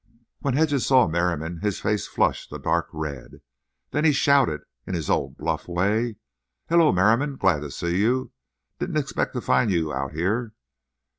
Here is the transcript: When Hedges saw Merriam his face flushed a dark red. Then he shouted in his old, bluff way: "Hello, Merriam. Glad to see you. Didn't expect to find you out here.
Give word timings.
When 0.39 0.55
Hedges 0.55 0.87
saw 0.87 1.07
Merriam 1.07 1.59
his 1.59 1.79
face 1.79 2.07
flushed 2.07 2.51
a 2.51 2.57
dark 2.57 2.89
red. 2.91 3.41
Then 3.91 4.03
he 4.03 4.11
shouted 4.13 4.61
in 4.87 4.95
his 4.95 5.11
old, 5.11 5.37
bluff 5.37 5.67
way: 5.67 6.15
"Hello, 6.67 6.91
Merriam. 6.91 7.37
Glad 7.37 7.59
to 7.59 7.69
see 7.69 7.99
you. 7.99 8.31
Didn't 8.79 8.97
expect 8.97 9.33
to 9.33 9.41
find 9.41 9.69
you 9.69 9.93
out 9.93 10.13
here. 10.13 10.53